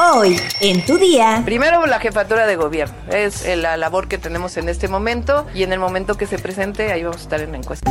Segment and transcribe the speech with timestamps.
[0.00, 1.42] Hoy, en tu día.
[1.44, 2.94] Primero, la jefatura de gobierno.
[3.10, 6.38] Es eh, la labor que tenemos en este momento y en el momento que se
[6.38, 7.90] presente, ahí vamos a estar en la encuesta.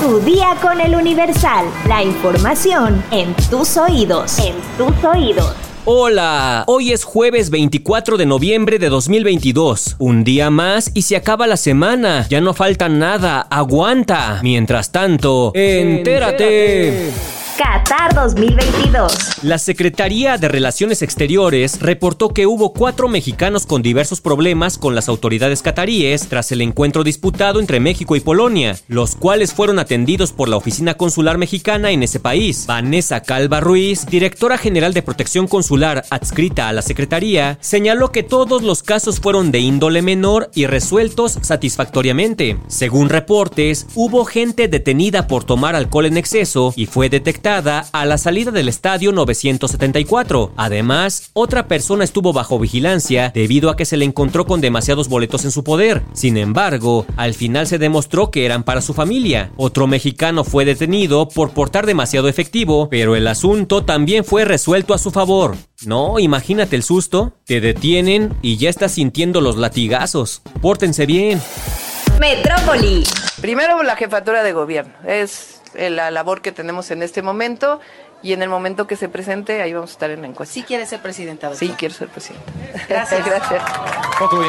[0.00, 1.66] Tu día con el Universal.
[1.88, 4.38] La información en tus oídos.
[4.38, 5.71] En tus oídos.
[5.84, 9.96] Hola, hoy es jueves 24 de noviembre de 2022.
[9.98, 12.24] Un día más y se acaba la semana.
[12.30, 14.38] Ya no falta nada, aguanta.
[14.44, 17.10] Mientras tanto, entérate.
[17.56, 19.42] Qatar 2022.
[19.42, 25.08] La Secretaría de Relaciones Exteriores reportó que hubo cuatro mexicanos con diversos problemas con las
[25.08, 30.48] autoridades cataríes tras el encuentro disputado entre México y Polonia, los cuales fueron atendidos por
[30.48, 32.64] la Oficina Consular Mexicana en ese país.
[32.66, 38.62] Vanessa Calva Ruiz, directora general de Protección Consular adscrita a la Secretaría, señaló que todos
[38.62, 42.56] los casos fueron de índole menor y resueltos satisfactoriamente.
[42.68, 48.18] Según reportes, hubo gente detenida por tomar alcohol en exceso y fue detectada a la
[48.18, 50.52] salida del estadio 974.
[50.56, 55.44] Además, otra persona estuvo bajo vigilancia debido a que se le encontró con demasiados boletos
[55.44, 56.02] en su poder.
[56.12, 59.50] Sin embargo, al final se demostró que eran para su familia.
[59.56, 64.98] Otro mexicano fue detenido por portar demasiado efectivo, pero el asunto también fue resuelto a
[64.98, 65.56] su favor.
[65.84, 67.32] No, imagínate el susto.
[67.44, 70.42] Te detienen y ya estás sintiendo los latigazos.
[70.60, 71.42] Pórtense bien.
[72.20, 73.02] Metrópoli.
[73.40, 74.92] Primero, la jefatura de gobierno.
[75.04, 77.80] Es la labor que tenemos en este momento
[78.22, 80.54] y en el momento que se presente, ahí vamos a estar en la encuesta.
[80.54, 81.54] ¿Sí quiere ser presidenta?
[81.54, 82.52] Sí, quiero ser presidenta.
[82.88, 83.26] Gracias.
[83.26, 83.62] Gracias.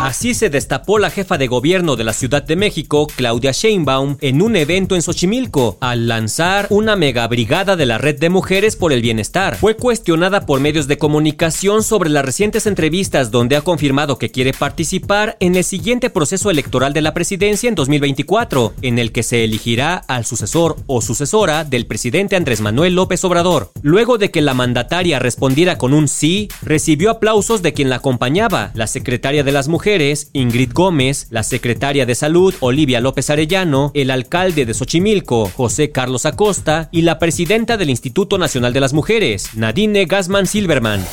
[0.00, 4.42] Así se destapó la jefa de gobierno de la Ciudad de México, Claudia Sheinbaum, en
[4.42, 8.92] un evento en Xochimilco, al lanzar una mega brigada de la Red de Mujeres por
[8.92, 9.56] el Bienestar.
[9.56, 14.52] Fue cuestionada por medios de comunicación sobre las recientes entrevistas donde ha confirmado que quiere
[14.52, 19.44] participar en el siguiente proceso electoral de la presidencia en 2024, en el que se
[19.44, 23.59] elegirá al sucesor o sucesora del presidente Andrés Manuel López Obrador.
[23.82, 28.70] Luego de que la mandataria respondiera con un sí, recibió aplausos de quien la acompañaba,
[28.74, 34.10] la secretaria de las Mujeres, Ingrid Gómez, la secretaria de Salud, Olivia López Arellano, el
[34.10, 39.50] alcalde de Xochimilco, José Carlos Acosta, y la presidenta del Instituto Nacional de las Mujeres,
[39.54, 41.04] Nadine Gassman Silverman.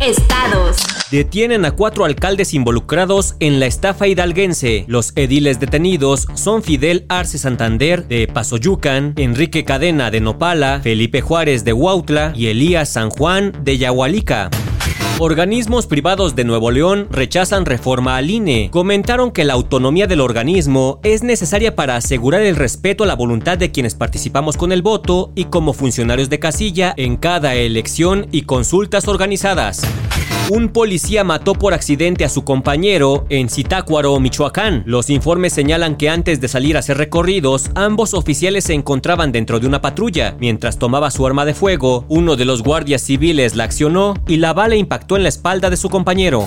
[0.00, 0.78] Estados.
[1.10, 4.84] Detienen a cuatro alcaldes involucrados en la estafa hidalguense.
[4.88, 11.64] Los ediles detenidos son Fidel Arce Santander de Pasoyucan, Enrique Cadena de Nopala, Felipe Juárez
[11.64, 14.50] de Huautla y Elías San Juan de Yahualica.
[15.18, 18.70] Organismos privados de Nuevo León rechazan reforma al INE.
[18.72, 23.58] Comentaron que la autonomía del organismo es necesaria para asegurar el respeto a la voluntad
[23.58, 28.42] de quienes participamos con el voto y como funcionarios de casilla en cada elección y
[28.42, 29.82] consultas organizadas.
[30.50, 34.82] Un policía mató por accidente a su compañero en Zitácuaro, Michoacán.
[34.86, 39.60] Los informes señalan que antes de salir a hacer recorridos, ambos oficiales se encontraban dentro
[39.60, 40.36] de una patrulla.
[40.40, 44.52] Mientras tomaba su arma de fuego, uno de los guardias civiles la accionó y la
[44.52, 46.46] bala impactó en la espalda de su compañero.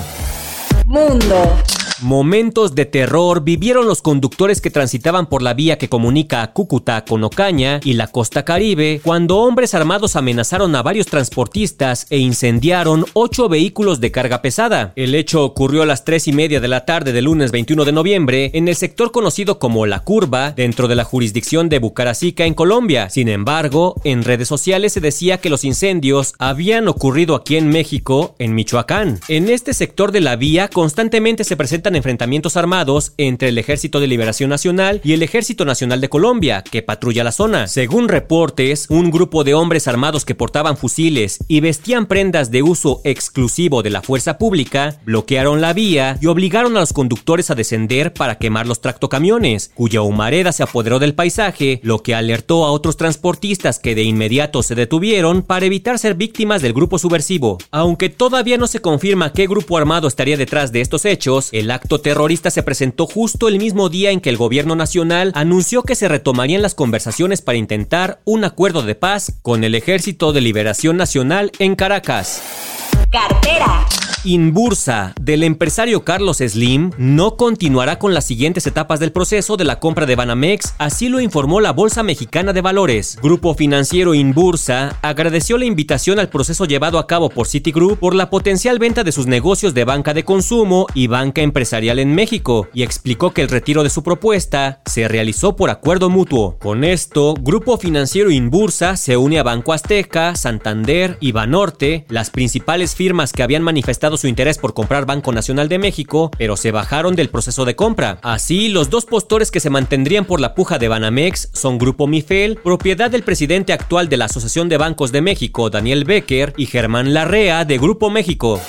[0.84, 1.56] Mundo.
[2.02, 7.04] Momentos de terror vivieron los conductores que transitaban por la vía que comunica a Cúcuta
[7.06, 13.06] con Ocaña y la costa caribe cuando hombres armados amenazaron a varios transportistas e incendiaron
[13.14, 14.92] ocho vehículos de carga pesada.
[14.94, 17.92] El hecho ocurrió a las tres y media de la tarde del lunes 21 de
[17.92, 22.52] noviembre en el sector conocido como La Curva dentro de la jurisdicción de Bucaracica en
[22.52, 23.08] Colombia.
[23.08, 28.34] Sin embargo, en redes sociales se decía que los incendios habían ocurrido aquí en México,
[28.38, 29.18] en Michoacán.
[29.28, 34.00] En este sector de la vía constantemente se presenta presentan enfrentamientos armados entre el Ejército
[34.00, 37.68] de Liberación Nacional y el Ejército Nacional de Colombia, que patrulla la zona.
[37.68, 43.00] Según reportes, un grupo de hombres armados que portaban fusiles y vestían prendas de uso
[43.04, 48.12] exclusivo de la fuerza pública bloquearon la vía y obligaron a los conductores a descender
[48.12, 52.96] para quemar los tractocamiones, cuya humareda se apoderó del paisaje, lo que alertó a otros
[52.96, 57.58] transportistas que de inmediato se detuvieron para evitar ser víctimas del grupo subversivo.
[57.70, 62.00] Aunque todavía no se confirma qué grupo armado estaría detrás de estos hechos, el acto
[62.00, 66.08] terrorista se presentó justo el mismo día en que el gobierno nacional anunció que se
[66.08, 71.52] retomarían las conversaciones para intentar un acuerdo de paz con el Ejército de Liberación Nacional
[71.58, 72.75] en Caracas.
[73.10, 73.86] Cartera.
[74.26, 79.78] Inbursa del empresario Carlos Slim no continuará con las siguientes etapas del proceso de la
[79.78, 83.18] compra de Banamex, así lo informó la Bolsa Mexicana de Valores.
[83.22, 88.28] Grupo Financiero Inbursa agradeció la invitación al proceso llevado a cabo por Citigroup por la
[88.28, 92.82] potencial venta de sus negocios de banca de consumo y banca empresarial en México y
[92.82, 96.58] explicó que el retiro de su propuesta se realizó por acuerdo mutuo.
[96.58, 102.95] Con esto, Grupo Financiero Inbursa se une a Banco Azteca, Santander y Banorte, las principales
[102.96, 107.14] firmas que habían manifestado su interés por comprar Banco Nacional de México, pero se bajaron
[107.14, 108.18] del proceso de compra.
[108.22, 112.56] Así, los dos postores que se mantendrían por la puja de Banamex son Grupo Mifel,
[112.56, 117.14] propiedad del presidente actual de la Asociación de Bancos de México, Daniel Becker, y Germán
[117.14, 118.60] Larrea, de Grupo México.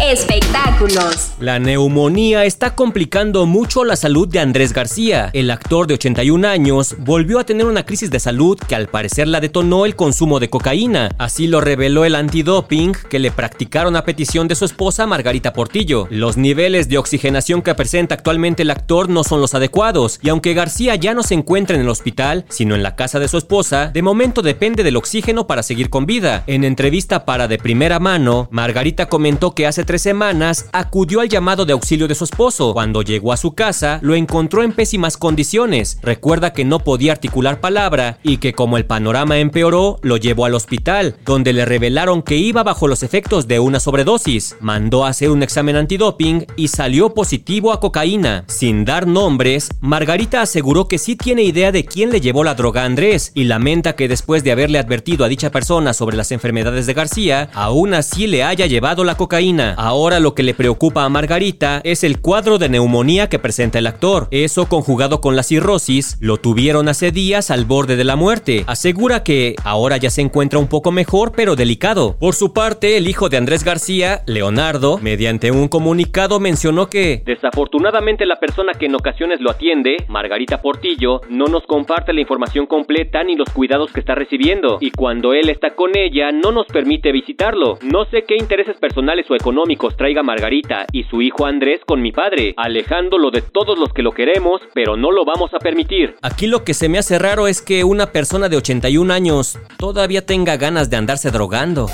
[0.00, 1.32] Espectáculos.
[1.40, 5.30] La neumonía está complicando mucho la salud de Andrés García.
[5.32, 9.26] El actor de 81 años volvió a tener una crisis de salud que al parecer
[9.26, 11.08] la detonó el consumo de cocaína.
[11.16, 16.08] Así lo reveló el antidoping que le practicaron a petición de su esposa Margarita Portillo.
[16.10, 20.52] Los niveles de oxigenación que presenta actualmente el actor no son los adecuados y aunque
[20.52, 23.90] García ya no se encuentra en el hospital, sino en la casa de su esposa,
[23.94, 26.44] de momento depende del oxígeno para seguir con vida.
[26.46, 31.64] En entrevista para de primera mano, Margarita comentó que hace tres semanas acudió al llamado
[31.64, 32.72] de auxilio de su esposo.
[32.74, 35.98] Cuando llegó a su casa, lo encontró en pésimas condiciones.
[36.02, 40.54] Recuerda que no podía articular palabra y que como el panorama empeoró, lo llevó al
[40.54, 44.56] hospital, donde le revelaron que iba bajo los efectos de una sobredosis.
[44.60, 48.44] Mandó a hacer un examen antidoping y salió positivo a cocaína.
[48.48, 52.82] Sin dar nombres, Margarita aseguró que sí tiene idea de quién le llevó la droga
[52.82, 56.86] a Andrés y lamenta que después de haberle advertido a dicha persona sobre las enfermedades
[56.86, 59.75] de García, aún así le haya llevado la cocaína.
[59.76, 63.86] Ahora lo que le preocupa a Margarita es el cuadro de neumonía que presenta el
[63.86, 64.26] actor.
[64.30, 68.64] Eso conjugado con la cirrosis, lo tuvieron hace días al borde de la muerte.
[68.66, 72.16] Asegura que ahora ya se encuentra un poco mejor pero delicado.
[72.18, 78.24] Por su parte, el hijo de Andrés García, Leonardo, mediante un comunicado mencionó que desafortunadamente
[78.24, 83.22] la persona que en ocasiones lo atiende, Margarita Portillo, no nos comparte la información completa
[83.24, 87.12] ni los cuidados que está recibiendo y cuando él está con ella no nos permite
[87.12, 87.78] visitarlo.
[87.82, 89.65] No sé qué intereses personales o económicos
[89.96, 94.12] traiga Margarita y su hijo Andrés con mi padre, alejándolo de todos los que lo
[94.12, 96.16] queremos, pero no lo vamos a permitir.
[96.22, 100.24] Aquí lo que se me hace raro es que una persona de 81 años todavía
[100.24, 101.88] tenga ganas de andarse drogando.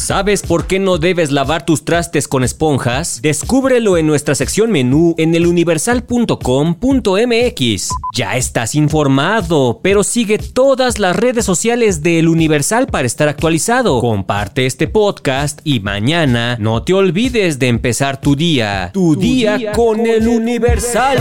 [0.00, 3.20] ¿Sabes por qué no debes lavar tus trastes con esponjas?
[3.20, 7.88] Descúbrelo en nuestra sección menú en eluniversal.com.mx.
[8.14, 14.00] Ya estás informado, pero sigue todas las redes sociales de El Universal para estar actualizado.
[14.00, 18.92] Comparte este podcast y mañana no te olvides de empezar tu día.
[18.94, 21.18] Tu, día, con, El Universal.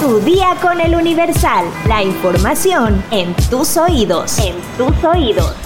[0.00, 1.66] Tu día con el Universal.
[1.86, 4.38] La información en tus oídos.
[4.38, 5.65] En tus oídos.